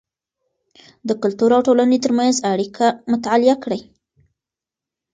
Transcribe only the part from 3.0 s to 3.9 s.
مطالعه کړئ.